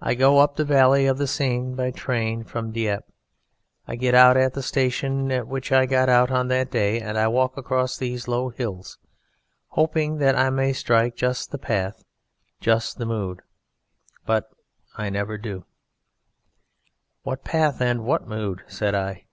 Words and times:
I 0.00 0.14
go 0.14 0.38
up 0.38 0.54
the 0.54 0.64
valley 0.64 1.06
of 1.08 1.18
the 1.18 1.26
Seine 1.26 1.74
by 1.74 1.90
train 1.90 2.44
from 2.44 2.70
Dieppe; 2.70 3.12
I 3.88 3.96
get 3.96 4.14
out 4.14 4.36
at 4.36 4.54
the 4.54 4.62
station 4.62 5.32
at 5.32 5.48
which 5.48 5.72
I 5.72 5.86
got 5.86 6.08
out 6.08 6.30
on 6.30 6.46
that 6.46 6.70
day, 6.70 7.00
and 7.00 7.18
I 7.18 7.26
walk 7.26 7.56
across 7.56 7.96
these 7.96 8.28
low 8.28 8.50
hills, 8.50 8.96
hoping 9.70 10.18
that 10.18 10.36
I 10.36 10.50
may 10.50 10.72
strike 10.72 11.16
just 11.16 11.50
the 11.50 11.58
path 11.58 11.96
and 11.96 12.04
just 12.60 12.98
the 12.98 13.06
mood 13.06 13.42
but 14.24 14.52
I 14.96 15.10
never 15.10 15.36
do." 15.36 15.64
"What 17.24 17.42
path 17.42 17.80
and 17.80 18.04
what 18.04 18.24
mood?" 18.28 18.62
said 18.68 18.94
I. 18.94 19.24